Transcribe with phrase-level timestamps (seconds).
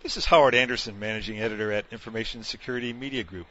[0.00, 3.48] This is Howard Anderson, Managing Editor at Information Security Media Group.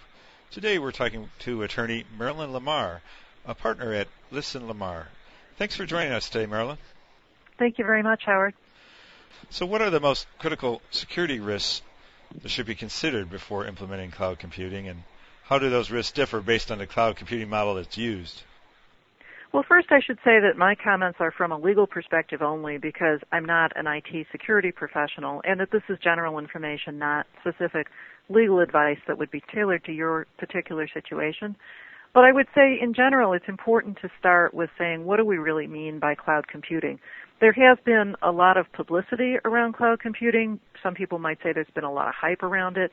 [0.50, 3.02] Today we're talking to attorney Marilyn Lamar,
[3.46, 5.10] a partner at Liss and Lamar.
[5.58, 6.78] Thanks for joining us today, Marilyn.
[7.60, 8.54] Thank you very much, Howard.
[9.50, 11.82] So, what are the most critical security risks
[12.42, 15.04] that should be considered before implementing cloud computing, and
[15.44, 18.42] how do those risks differ based on the cloud computing model that's used?
[19.54, 23.20] Well, first I should say that my comments are from a legal perspective only because
[23.32, 27.88] I'm not an IT security professional and that this is general information, not specific
[28.30, 31.56] legal advice that would be tailored to your particular situation.
[32.14, 35.38] But I would say in general it's important to start with saying what do we
[35.38, 37.00] really mean by cloud computing?
[37.40, 40.60] There has been a lot of publicity around cloud computing.
[40.84, 42.92] Some people might say there's been a lot of hype around it.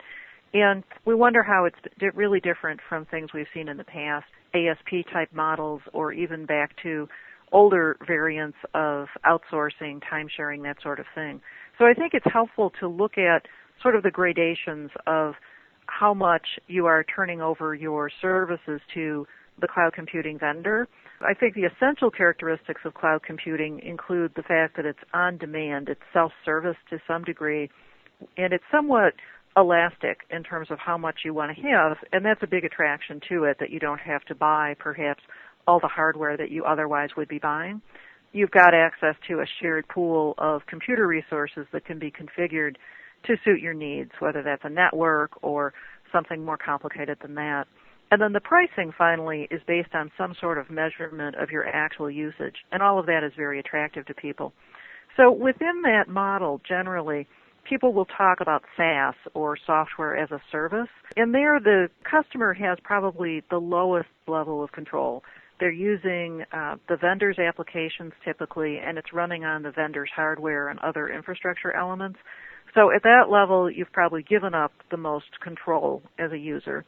[0.53, 5.07] And we wonder how it's really different from things we've seen in the past, ASP
[5.13, 7.09] type models, or even back to
[7.53, 11.41] older variants of outsourcing, time sharing, that sort of thing.
[11.79, 13.47] So I think it's helpful to look at
[13.83, 15.35] sort of the gradations of
[15.87, 19.27] how much you are turning over your services to
[19.61, 20.89] the cloud computing vendor.
[21.21, 25.89] I think the essential characteristics of cloud computing include the fact that it's on demand,
[25.89, 27.71] it's self-service to some degree,
[28.37, 29.15] and it's somewhat
[29.57, 33.21] elastic in terms of how much you want to have, and that's a big attraction
[33.29, 35.23] to it that you don't have to buy perhaps
[35.67, 37.81] all the hardware that you otherwise would be buying.
[38.33, 42.77] You've got access to a shared pool of computer resources that can be configured
[43.27, 45.73] to suit your needs, whether that's a network or
[46.13, 47.65] something more complicated than that.
[48.11, 52.11] And then the pricing finally is based on some sort of measurement of your actual
[52.11, 52.57] usage.
[52.71, 54.53] And all of that is very attractive to people.
[55.17, 57.27] So within that model, generally,
[57.69, 60.89] people will talk about SaaS or software as a service.
[61.17, 65.23] And there the customer has probably the lowest level of control.
[65.61, 70.79] They're using uh, the vendor's applications typically, and it's running on the vendor's hardware and
[70.81, 72.19] other infrastructure elements.
[72.75, 76.85] So at that level, you've probably given up the most control as a user,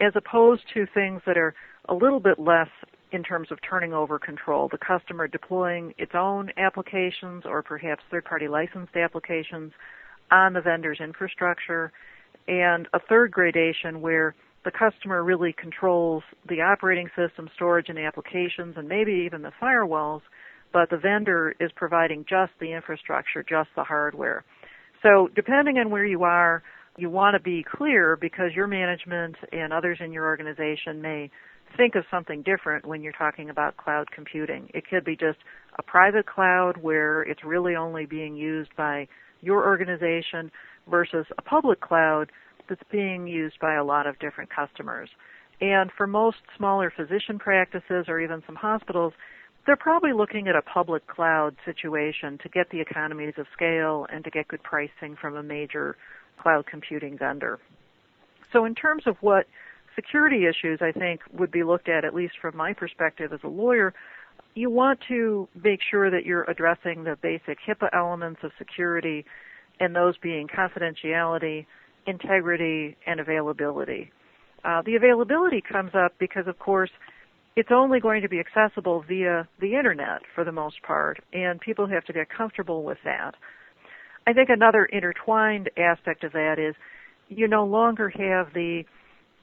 [0.00, 1.54] as opposed to things that are
[1.88, 2.68] a little bit less
[3.12, 4.68] in terms of turning over control.
[4.70, 9.72] The customer deploying its own applications or perhaps third-party licensed applications
[10.32, 11.92] on the vendor's infrastructure,
[12.48, 14.34] and a third gradation where
[14.64, 20.22] the customer really controls the operating system, storage, and applications, and maybe even the firewalls,
[20.72, 24.44] but the vendor is providing just the infrastructure, just the hardware.
[25.02, 26.62] So depending on where you are,
[26.96, 31.30] you want to be clear because your management and others in your organization may
[31.76, 34.70] think of something different when you're talking about cloud computing.
[34.74, 35.38] It could be just
[35.78, 39.08] a private cloud where it's really only being used by
[39.42, 40.50] your organization
[40.90, 42.30] versus a public cloud
[42.68, 45.10] that's being used by a lot of different customers.
[45.60, 49.12] And for most smaller physician practices or even some hospitals,
[49.66, 54.24] they're probably looking at a public cloud situation to get the economies of scale and
[54.24, 55.96] to get good pricing from a major
[56.40, 57.60] cloud computing vendor.
[58.52, 59.46] So in terms of what
[59.94, 63.48] security issues I think would be looked at, at least from my perspective as a
[63.48, 63.94] lawyer,
[64.54, 69.24] you want to make sure that you're addressing the basic HIPAA elements of security
[69.80, 71.66] and those being confidentiality,
[72.06, 74.12] integrity, and availability.
[74.64, 76.90] Uh, the availability comes up because, of course,
[77.56, 81.86] it's only going to be accessible via the internet for the most part, and people
[81.86, 83.34] have to get comfortable with that.
[84.26, 86.74] I think another intertwined aspect of that is
[87.28, 88.84] you no longer have the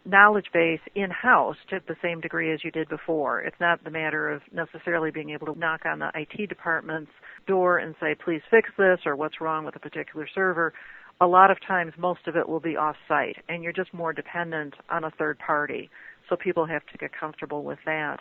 [0.06, 3.42] knowledge base in-house to the same degree as you did before.
[3.42, 7.12] It's not the matter of necessarily being able to knock on the IT department's
[7.48, 10.74] door and say, please fix this or what's wrong with a particular server.
[11.22, 14.74] A lot of times most of it will be off-site and you're just more dependent
[14.90, 15.90] on a third party
[16.30, 18.20] so people have to get comfortable with that.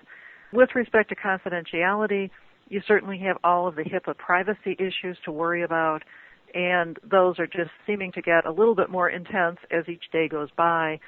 [0.52, 2.30] With respect to confidentiality,
[2.68, 6.02] you certainly have all of the HIPAA privacy issues to worry about,
[6.54, 10.28] and those are just seeming to get a little bit more intense as each day
[10.28, 10.98] goes by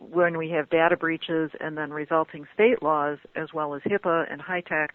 [0.00, 4.40] when we have data breaches and then resulting state laws as well as HIPAA and
[4.40, 4.90] HITECH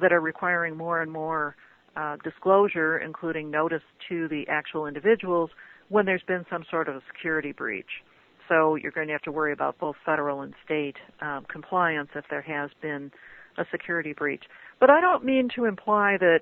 [0.00, 1.56] that are requiring more and more
[1.96, 5.50] uh, disclosure, including notice to the actual individuals
[5.88, 8.02] when there's been some sort of a security breach.
[8.48, 12.24] So you're going to have to worry about both federal and state um, compliance if
[12.30, 13.10] there has been
[13.58, 14.44] a security breach.
[14.78, 16.40] But I don't mean to imply that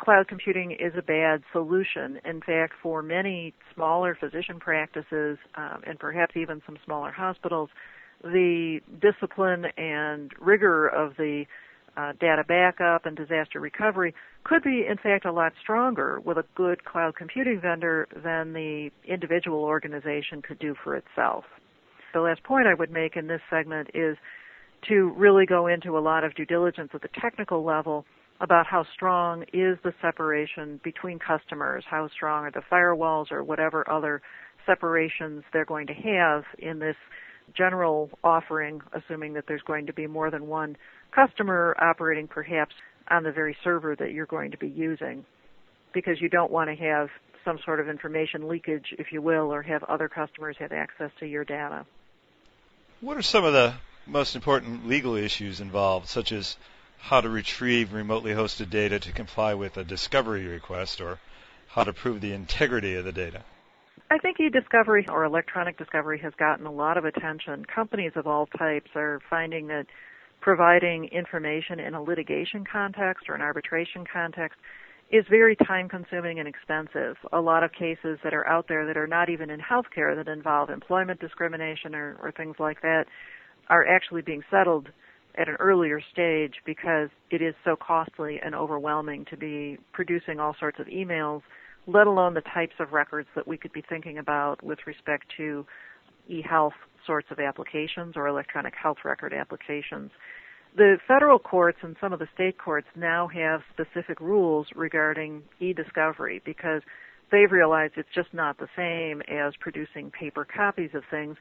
[0.00, 2.20] cloud computing is a bad solution.
[2.24, 7.70] In fact, for many smaller physician practices um, and perhaps even some smaller hospitals,
[8.22, 11.44] the discipline and rigor of the
[11.96, 14.14] uh, data backup and disaster recovery
[14.44, 18.90] could be, in fact, a lot stronger with a good cloud computing vendor than the
[19.06, 21.44] individual organization could do for itself.
[22.14, 24.16] The last point I would make in this segment is
[24.88, 28.06] to really go into a lot of due diligence at the technical level
[28.40, 33.88] about how strong is the separation between customers, how strong are the firewalls or whatever
[33.90, 34.22] other
[34.66, 36.96] separations they're going to have in this
[37.56, 40.76] general offering, assuming that there's going to be more than one
[41.14, 42.74] customer operating perhaps
[43.10, 45.24] on the very server that you're going to be using
[45.92, 47.08] because you don't want to have
[47.44, 51.26] some sort of information leakage, if you will, or have other customers have access to
[51.26, 51.84] your data.
[53.00, 53.74] What are some of the
[54.06, 56.56] most important legal issues involved, such as
[57.00, 61.18] how to retrieve remotely hosted data to comply with a discovery request or
[61.68, 63.42] how to prove the integrity of the data?
[64.10, 67.64] I think e-discovery or electronic discovery has gotten a lot of attention.
[67.64, 69.86] Companies of all types are finding that
[70.40, 74.58] providing information in a litigation context or an arbitration context
[75.12, 77.16] is very time consuming and expensive.
[77.32, 80.30] A lot of cases that are out there that are not even in healthcare that
[80.30, 83.06] involve employment discrimination or, or things like that
[83.68, 84.88] are actually being settled
[85.36, 90.54] at an earlier stage because it is so costly and overwhelming to be producing all
[90.58, 91.42] sorts of emails
[91.86, 95.66] let alone the types of records that we could be thinking about with respect to
[96.28, 96.74] e-health
[97.06, 100.10] sorts of applications or electronic health record applications.
[100.76, 106.40] The federal courts and some of the state courts now have specific rules regarding e-discovery
[106.44, 106.82] because
[107.32, 111.36] they've realized it's just not the same as producing paper copies of things.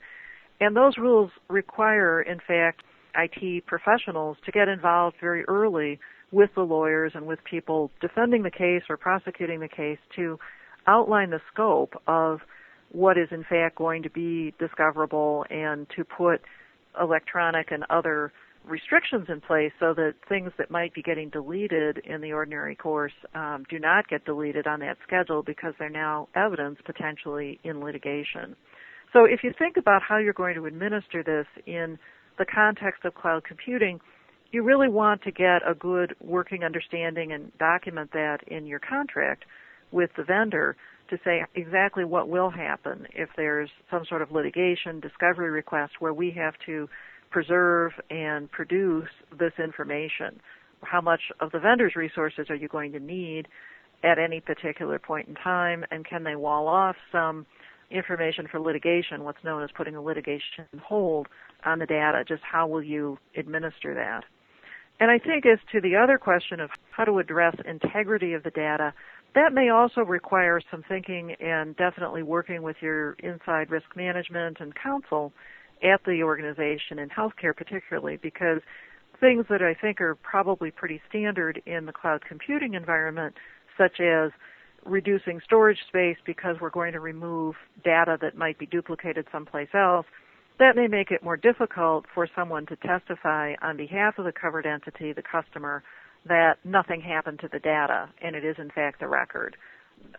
[0.60, 2.82] And those rules require, in fact,
[3.16, 6.00] IT professionals to get involved very early
[6.32, 10.38] with the lawyers and with people defending the case or prosecuting the case to
[10.88, 12.40] outline the scope of
[12.92, 16.42] what is in fact going to be discoverable and to put
[17.00, 18.32] electronic and other
[18.66, 23.14] restrictions in place so that things that might be getting deleted in the ordinary course
[23.34, 28.56] um, do not get deleted on that schedule because they're now evidence potentially in litigation.
[29.14, 31.98] So if you think about how you're going to administer this in
[32.40, 34.00] the context of cloud computing,
[34.52, 39.44] you really want to get a good working understanding and document that in your contract
[39.92, 40.76] with the vendor
[41.10, 46.14] to say exactly what will happen if there's some sort of litigation discovery request where
[46.14, 46.88] we have to
[47.30, 50.40] preserve and produce this information.
[50.82, 53.48] How much of the vendor's resources are you going to need
[54.04, 57.46] at any particular point in time and can they wall off some
[57.92, 61.28] information for litigation, what's known as putting a litigation hold
[61.66, 64.24] on the data, just how will you administer that?
[65.00, 68.52] And I think as to the other question of how to address integrity of the
[68.52, 68.94] data,
[69.36, 74.74] that may also require some thinking and definitely working with your inside risk management and
[74.76, 75.32] counsel
[75.84, 78.60] at the organization in healthcare particularly because
[79.20, 83.36] things that I think are probably pretty standard in the cloud computing environment
[83.78, 84.32] such as
[84.86, 90.06] reducing storage space because we're going to remove data that might be duplicated someplace else
[90.60, 94.66] that may make it more difficult for someone to testify on behalf of the covered
[94.66, 95.82] entity, the customer,
[96.28, 99.56] that nothing happened to the data and it is in fact the record.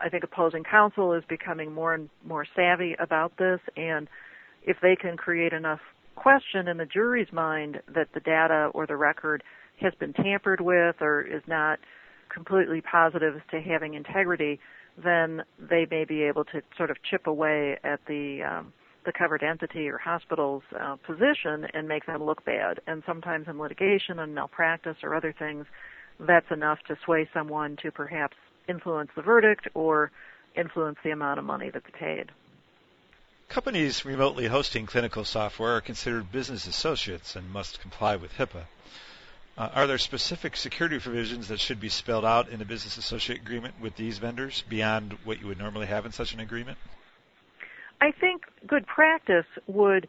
[0.00, 4.08] I think opposing counsel is becoming more and more savvy about this and
[4.62, 5.80] if they can create enough
[6.16, 9.42] question in the jury's mind that the data or the record
[9.80, 11.78] has been tampered with or is not
[12.32, 14.60] completely positive as to having integrity,
[14.96, 18.72] then they may be able to sort of chip away at the um,
[19.04, 22.80] the covered entity or hospital's uh, position and make them look bad.
[22.86, 25.64] And sometimes in litigation and malpractice or other things,
[26.18, 28.36] that's enough to sway someone to perhaps
[28.68, 30.10] influence the verdict or
[30.54, 32.30] influence the amount of money that's paid.
[33.48, 38.64] Companies remotely hosting clinical software are considered business associates and must comply with HIPAA.
[39.60, 43.38] Uh, are there specific security provisions that should be spelled out in a business associate
[43.38, 46.78] agreement with these vendors beyond what you would normally have in such an agreement?
[48.00, 50.08] I think good practice would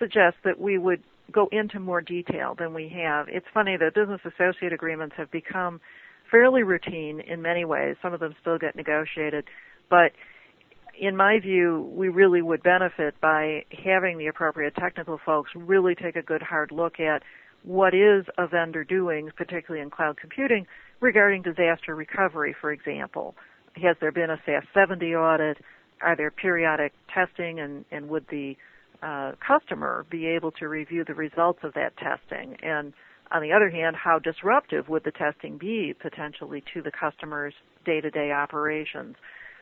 [0.00, 3.28] suggest that we would go into more detail than we have.
[3.28, 5.80] It's funny that business associate agreements have become
[6.28, 7.94] fairly routine in many ways.
[8.02, 9.44] Some of them still get negotiated,
[9.88, 10.10] but
[11.00, 16.16] in my view, we really would benefit by having the appropriate technical folks really take
[16.16, 17.22] a good hard look at
[17.62, 20.66] what is a vendor doing, particularly in cloud computing,
[21.00, 23.34] regarding disaster recovery, for example.
[23.74, 25.58] Has there been a SAS 70 audit?
[26.02, 28.56] are there periodic testing and, and would the
[29.02, 32.56] uh, customer be able to review the results of that testing?
[32.62, 32.92] And
[33.30, 38.32] on the other hand, how disruptive would the testing be potentially to the customer's day-to-day
[38.32, 39.16] operations?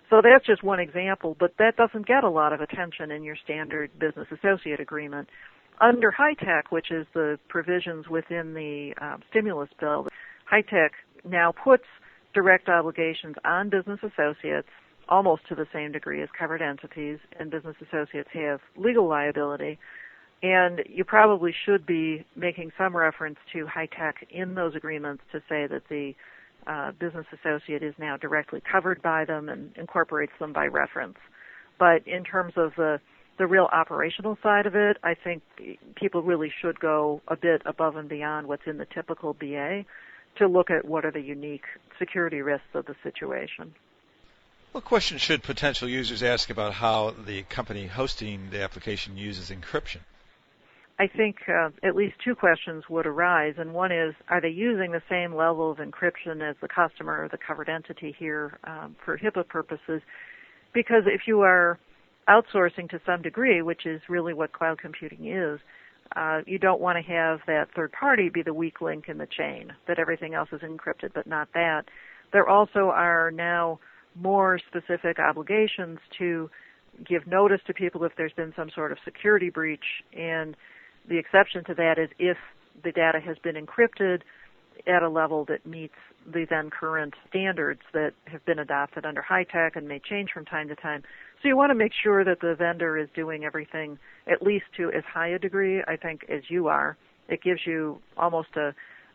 [0.08, 3.36] So that's just one example, but that doesn't get a lot of attention in your
[3.42, 5.28] standard business associate agreement.
[5.80, 10.06] Under HITECH, which is the provisions within the um, stimulus bill,
[10.50, 10.92] HITECH
[11.28, 11.84] now puts
[12.34, 14.68] direct obligations on business associates
[15.08, 19.78] almost to the same degree as covered entities, and business associates have legal liability.
[20.42, 25.66] And you probably should be making some reference to HITECH in those agreements to say
[25.66, 26.14] that the
[26.66, 31.18] uh, business associate is now directly covered by them and incorporates them by reference.
[31.78, 33.00] But in terms of the
[33.38, 35.42] the real operational side of it, I think
[35.94, 39.84] people really should go a bit above and beyond what's in the typical BA
[40.38, 41.64] to look at what are the unique
[41.98, 43.74] security risks of the situation.
[44.72, 50.00] What questions should potential users ask about how the company hosting the application uses encryption?
[50.98, 54.92] I think uh, at least two questions would arise, and one is, are they using
[54.92, 59.18] the same level of encryption as the customer, or the covered entity here, um, for
[59.18, 60.00] HIPAA purposes?
[60.72, 61.78] Because if you are
[62.28, 65.60] outsourcing to some degree, which is really what cloud computing is,
[66.14, 69.26] uh, you don't want to have that third party be the weak link in the
[69.26, 71.82] chain, that everything else is encrypted, but not that.
[72.32, 73.80] There also are now
[74.14, 76.48] more specific obligations to
[77.06, 79.84] give notice to people if there's been some sort of security breach
[80.16, 80.56] and
[81.08, 82.36] the exception to that is if
[82.82, 84.22] the data has been encrypted
[84.86, 85.94] at a level that meets
[86.30, 90.68] the then current standards that have been adopted under HITECH and may change from time
[90.68, 91.02] to time.
[91.40, 94.90] So you want to make sure that the vendor is doing everything at least to
[94.90, 96.96] as high a degree, I think, as you are.
[97.28, 98.74] It gives you almost a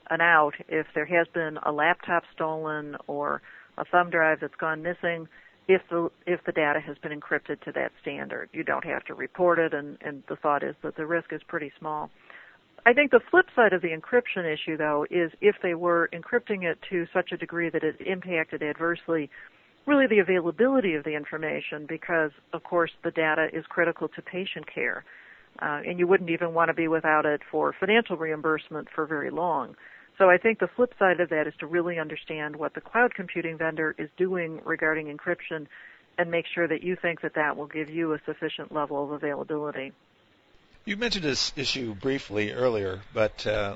[0.10, 3.42] an out if there has been a laptop stolen or
[3.78, 5.28] a thumb drive that's gone missing
[5.68, 8.50] if the if the data has been encrypted to that standard.
[8.54, 11.42] You don't have to report it, and, and the thought is that the risk is
[11.48, 12.10] pretty small.
[12.86, 16.64] I think the flip side of the encryption issue, though, is if they were encrypting
[16.64, 19.30] it to such a degree that it impacted adversely
[19.86, 24.66] really the availability of the information, because of course the data is critical to patient
[24.74, 25.04] care,
[25.62, 29.30] uh, and you wouldn't even want to be without it for financial reimbursement for very
[29.30, 29.76] long.
[30.18, 33.14] So I think the flip side of that is to really understand what the cloud
[33.16, 35.68] computing vendor is doing regarding encryption
[36.18, 39.12] and make sure that you think that that will give you a sufficient level of
[39.12, 39.94] availability.
[40.86, 43.76] You mentioned this issue briefly earlier, but uh,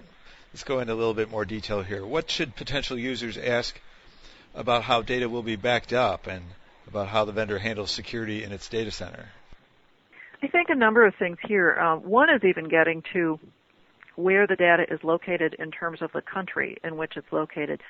[0.53, 2.05] let's go into a little bit more detail here.
[2.05, 3.79] What should potential users ask
[4.53, 6.43] about how data will be backed up and
[6.87, 9.29] about how the vendor handles security in its data center?
[10.41, 11.77] I think a number of things here.
[11.79, 13.39] Uh, one is even getting to
[14.15, 17.81] where the data is located in terms of the country in which it's located.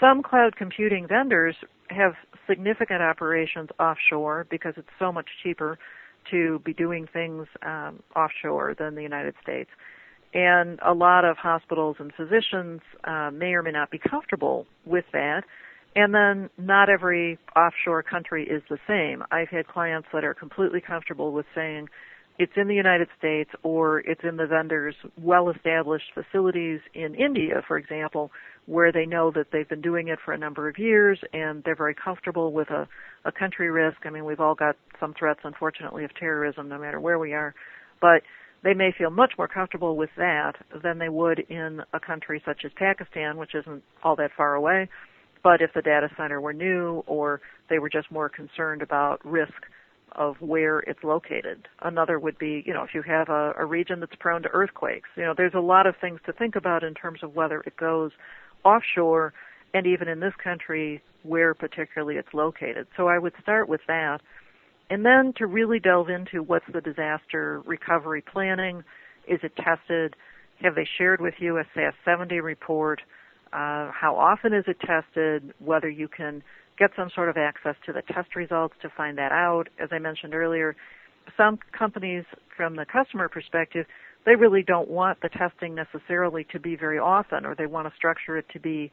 [0.00, 1.56] Some cloud computing vendors
[1.90, 2.14] have
[2.48, 5.78] significant operations offshore because it's so much cheaper
[6.30, 9.70] to be doing things um, offshore than the United States.
[10.34, 15.04] And a lot of hospitals and physicians uh, may or may not be comfortable with
[15.12, 15.42] that.
[15.94, 19.22] And then not every offshore country is the same.
[19.30, 21.88] I've had clients that are completely comfortable with saying,
[22.38, 27.78] it's in the United States or it's in the vendor's well-established facilities in India, for
[27.78, 28.30] example,
[28.66, 31.76] where they know that they've been doing it for a number of years and they're
[31.76, 32.86] very comfortable with a,
[33.24, 33.98] a country risk.
[34.04, 37.54] I mean, we've all got some threats, unfortunately, of terrorism no matter where we are,
[38.00, 38.22] but
[38.62, 42.62] they may feel much more comfortable with that than they would in a country such
[42.64, 44.88] as Pakistan, which isn't all that far away.
[45.42, 47.40] But if the data center were new or
[47.70, 49.52] they were just more concerned about risk
[50.16, 51.68] of where it's located.
[51.82, 55.08] Another would be, you know, if you have a, a region that's prone to earthquakes.
[55.16, 57.76] You know, there's a lot of things to think about in terms of whether it
[57.76, 58.10] goes
[58.64, 59.32] offshore
[59.74, 62.86] and even in this country where particularly it's located.
[62.96, 64.20] So I would start with that.
[64.88, 68.84] And then to really delve into what's the disaster recovery planning?
[69.28, 70.14] Is it tested?
[70.62, 73.02] Have they shared with you a SAS 70 report?
[73.52, 75.52] Uh, how often is it tested?
[75.58, 76.42] Whether you can
[76.78, 79.64] get some sort of access to the test results to find that out.
[79.78, 80.76] As I mentioned earlier,
[81.36, 82.24] some companies
[82.56, 83.86] from the customer perspective,
[84.24, 87.94] they really don't want the testing necessarily to be very often or they want to
[87.96, 88.90] structure it to be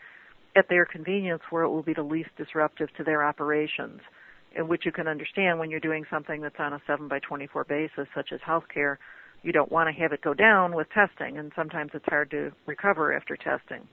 [0.55, 3.99] at their convenience where it will be the least disruptive to their operations.
[4.55, 7.63] In which you can understand when you're doing something that's on a 7 by 24
[7.63, 8.97] basis, such as healthcare,
[9.41, 12.51] you don't want to have it go down with testing, and sometimes it's hard to
[12.67, 13.87] recover after testing.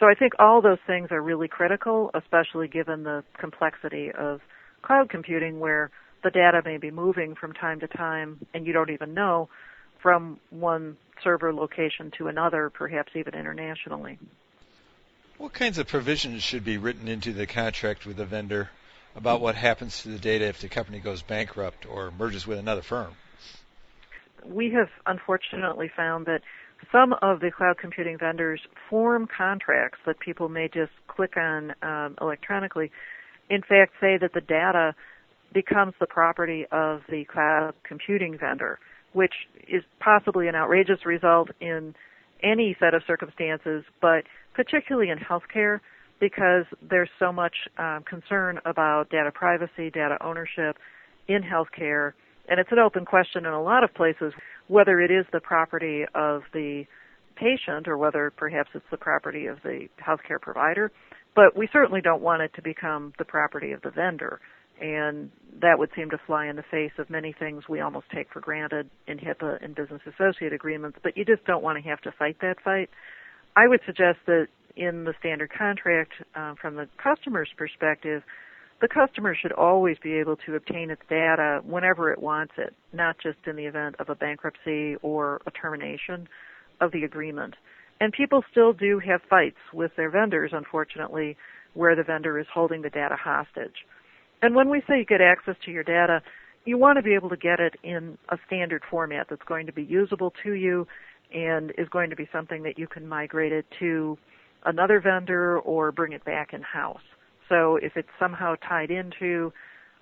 [0.00, 4.40] So I think all those things are really critical, especially given the complexity of
[4.82, 5.90] cloud computing where
[6.22, 9.48] the data may be moving from time to time and you don't even know
[10.02, 14.18] from one server location to another, perhaps even internationally.
[15.38, 18.70] What kinds of provisions should be written into the contract with the vendor
[19.16, 22.82] about what happens to the data if the company goes bankrupt or merges with another
[22.82, 23.14] firm?
[24.44, 26.42] We have unfortunately found that
[26.90, 32.16] some of the cloud computing vendors form contracts that people may just click on um,
[32.20, 32.90] electronically.
[33.50, 34.94] In fact, say that the data
[35.52, 38.78] becomes the property of the cloud computing vendor,
[39.12, 39.34] which
[39.68, 41.94] is possibly an outrageous result in
[42.42, 44.24] any set of circumstances, but
[44.54, 45.80] particularly in healthcare
[46.20, 50.76] because there's so much um, concern about data privacy, data ownership
[51.28, 52.12] in healthcare
[52.48, 54.32] And it's an open question in a lot of places
[54.68, 56.84] whether it is the property of the
[57.36, 60.90] patient or whether perhaps it's the property of the healthcare provider.
[61.34, 64.40] But we certainly don't want it to become the property of the vendor.
[64.80, 68.28] And that would seem to fly in the face of many things we almost take
[68.32, 72.00] for granted in HIPAA and business associate agreements, but you just don't want to have
[72.02, 72.90] to fight that fight.
[73.56, 78.22] I would suggest that in the standard contract, uh, from the customer's perspective,
[78.84, 83.16] the customer should always be able to obtain its data whenever it wants it, not
[83.18, 86.28] just in the event of a bankruptcy or a termination
[86.82, 87.54] of the agreement.
[87.98, 91.34] And people still do have fights with their vendors, unfortunately,
[91.72, 93.86] where the vendor is holding the data hostage.
[94.42, 96.20] And when we say you get access to your data,
[96.66, 99.72] you want to be able to get it in a standard format that's going to
[99.72, 100.86] be usable to you
[101.32, 104.18] and is going to be something that you can migrate it to
[104.66, 107.00] another vendor or bring it back in house.
[107.48, 109.52] So if it's somehow tied into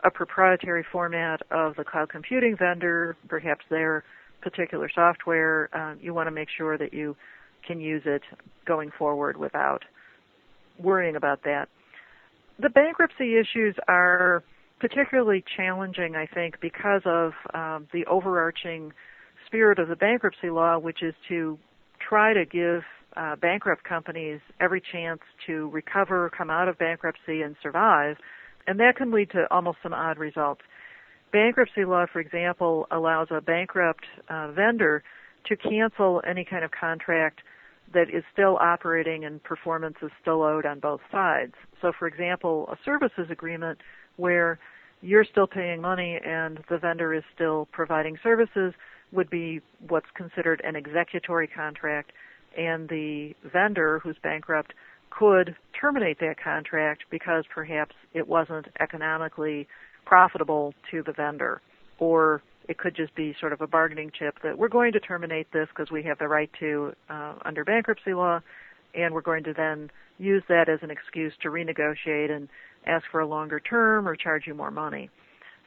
[0.04, 4.04] a proprietary format of the cloud computing vendor, perhaps their
[4.40, 7.16] particular software, uh, you want to make sure that you
[7.66, 8.22] can use it
[8.66, 9.84] going forward without
[10.78, 11.68] worrying about that.
[12.58, 14.42] The bankruptcy issues are
[14.80, 18.92] particularly challenging, I think, because of um, the overarching
[19.46, 21.58] spirit of the bankruptcy law, which is to
[22.00, 22.82] try to give
[23.16, 28.16] uh, bankrupt companies every chance to recover, come out of bankruptcy, and survive.
[28.66, 30.62] And that can lead to almost some odd results.
[31.32, 35.02] Bankruptcy law, for example, allows a bankrupt uh, vendor
[35.46, 37.40] to cancel any kind of contract
[37.94, 41.54] that is still operating and performance is still owed on both sides.
[41.80, 43.78] So, for example, a services agreement
[44.16, 44.58] where
[45.00, 48.72] you're still paying money and the vendor is still providing services
[49.10, 52.12] would be what's considered an executory contract
[52.56, 54.72] and the vendor who's bankrupt
[55.10, 59.66] could terminate that contract because perhaps it wasn't economically
[60.04, 61.60] profitable to the vendor
[61.98, 65.50] or it could just be sort of a bargaining chip that we're going to terminate
[65.52, 68.40] this because we have the right to uh, under bankruptcy law
[68.94, 72.48] and we're going to then use that as an excuse to renegotiate and
[72.86, 75.10] ask for a longer term or charge you more money.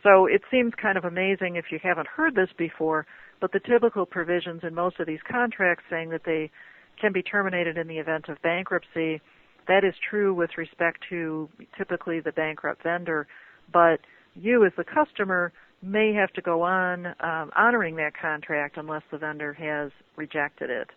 [0.04, 3.08] So it seems kind of amazing if you haven't heard this before,
[3.42, 6.52] but the typical provisions in most of these contracts saying that they
[7.00, 9.22] can be terminated in the event of bankruptcy.
[9.68, 13.28] That is true with respect to typically the bankrupt vendor,
[13.72, 14.00] but
[14.36, 19.18] you as the customer may have to go on um, honoring that contract unless the
[19.18, 20.90] vendor has rejected it.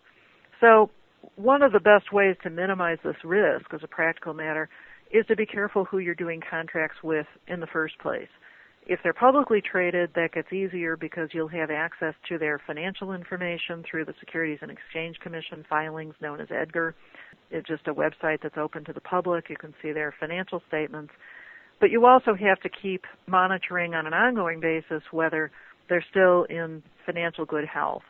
[0.61, 0.89] So
[1.35, 4.69] one of the best ways to minimize this risk as a practical matter
[5.11, 8.29] is to be careful who you're doing contracts with in the first place.
[8.89, 13.83] If they're publicly traded, that gets easier because you'll have access to their financial information
[13.83, 16.95] through the Securities and Exchange Commission filings known as EDGAR.
[17.51, 19.47] It's just a website that's open to the public.
[19.47, 21.13] You can see their financial statements.
[21.79, 25.51] But you also have to keep monitoring on an ongoing basis whether
[25.87, 28.01] they're still in financial good health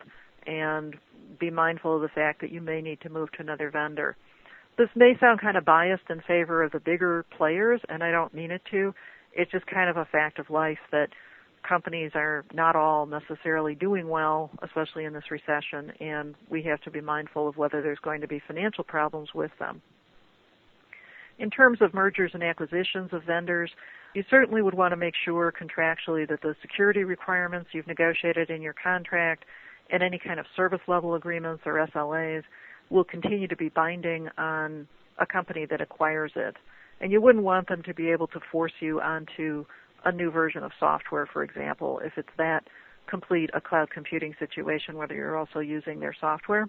[0.48, 0.96] and
[1.42, 4.16] be mindful of the fact that you may need to move to another vendor.
[4.78, 8.34] This may sound kind of biased in favor of the bigger players, and I don't
[8.34, 8.94] mean it to
[9.34, 11.10] it's just kind of a fact of life that
[11.68, 16.92] companies are not all necessarily doing well, especially in this recession, and we have to
[16.92, 19.82] be mindful of whether there's going to be financial problems with them.
[21.38, 23.72] In terms of mergers and acquisitions of vendors,
[24.14, 28.62] you certainly would want to make sure contractually that the security requirements you've negotiated in
[28.62, 29.46] your contract
[29.92, 32.44] and any kind of service level agreements or SLAs
[32.90, 34.88] will continue to be binding on
[35.20, 36.56] a company that acquires it.
[37.02, 39.66] And you wouldn't want them to be able to force you onto
[40.06, 42.64] a new version of software, for example, if it's that
[43.08, 46.68] complete a cloud computing situation, whether you're also using their software.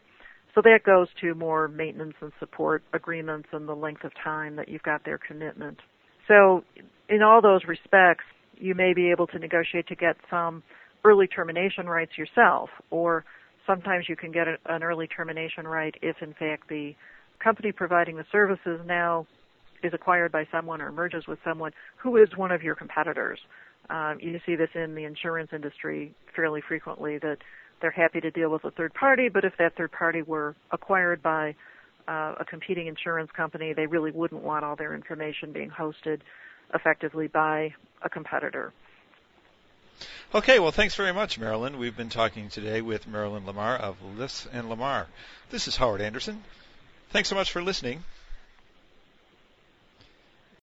[0.55, 4.69] So that goes to more maintenance and support agreements and the length of time that
[4.69, 5.79] you've got their commitment.
[6.27, 6.65] So
[7.09, 8.25] in all those respects,
[8.57, 10.63] you may be able to negotiate to get some
[11.05, 13.25] early termination rights yourself, or
[13.67, 16.95] sometimes you can get an early termination right if in fact the
[17.43, 19.27] company providing the services now
[19.83, 23.39] is acquired by someone or merges with someone who is one of your competitors.
[23.89, 27.39] Um, you see this in the insurance industry fairly frequently that
[27.81, 31.23] they're happy to deal with a third party, but if that third party were acquired
[31.23, 31.55] by
[32.07, 36.21] uh, a competing insurance company, they really wouldn't want all their information being hosted
[36.75, 38.73] effectively by a competitor.
[40.35, 41.79] Okay, well, thanks very much, Marilyn.
[41.79, 45.09] We've been talking today with Marilyn Lamar of Liss and Lamar.
[45.51, 46.43] This is Howard Anderson.
[47.11, 48.05] Thanks so much for listening.